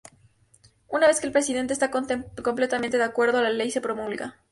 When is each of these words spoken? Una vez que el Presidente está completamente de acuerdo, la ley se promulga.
Una 0.87 1.05
vez 1.05 1.19
que 1.19 1.27
el 1.27 1.31
Presidente 1.31 1.73
está 1.73 1.91
completamente 1.91 2.97
de 2.97 3.03
acuerdo, 3.03 3.39
la 3.43 3.51
ley 3.51 3.69
se 3.69 3.81
promulga. 3.81 4.39